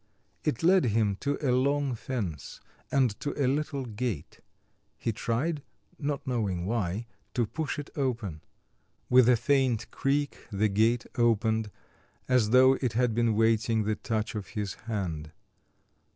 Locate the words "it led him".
0.43-1.11